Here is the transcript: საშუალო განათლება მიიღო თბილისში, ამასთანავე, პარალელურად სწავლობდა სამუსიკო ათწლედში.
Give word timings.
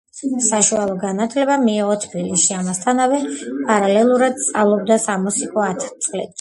საშუალო 0.45 0.95
განათლება 1.03 1.57
მიიღო 1.65 1.99
თბილისში, 2.07 2.49
ამასთანავე, 2.63 3.21
პარალელურად 3.69 4.43
სწავლობდა 4.49 5.01
სამუსიკო 5.09 5.67
ათწლედში. 5.71 6.29